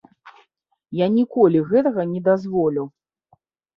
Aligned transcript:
Я 1.01 1.07
ніколі 1.17 1.63
гэтага 1.73 2.01
не 2.15 2.21
дазволю. 2.31 2.83